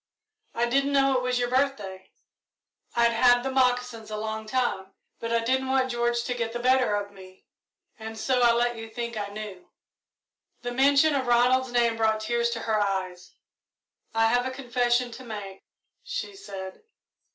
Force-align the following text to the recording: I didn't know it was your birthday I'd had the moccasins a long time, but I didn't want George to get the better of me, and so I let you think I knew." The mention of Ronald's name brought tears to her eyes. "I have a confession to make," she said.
I 0.55 0.65
didn't 0.65 0.93
know 0.93 1.15
it 1.17 1.21
was 1.21 1.37
your 1.37 1.47
birthday 1.51 2.09
I'd 2.95 3.11
had 3.11 3.43
the 3.43 3.51
moccasins 3.51 4.09
a 4.09 4.17
long 4.17 4.47
time, 4.47 4.95
but 5.19 5.31
I 5.31 5.43
didn't 5.43 5.69
want 5.69 5.91
George 5.91 6.23
to 6.23 6.33
get 6.33 6.53
the 6.53 6.59
better 6.59 6.95
of 6.95 7.11
me, 7.11 7.45
and 7.99 8.17
so 8.17 8.41
I 8.41 8.51
let 8.51 8.77
you 8.77 8.89
think 8.89 9.15
I 9.15 9.27
knew." 9.27 9.69
The 10.63 10.71
mention 10.71 11.13
of 11.13 11.27
Ronald's 11.27 11.71
name 11.71 11.97
brought 11.97 12.21
tears 12.21 12.49
to 12.49 12.61
her 12.61 12.81
eyes. 12.81 13.33
"I 14.15 14.25
have 14.29 14.47
a 14.47 14.49
confession 14.49 15.11
to 15.11 15.23
make," 15.23 15.61
she 16.01 16.35
said. 16.35 16.81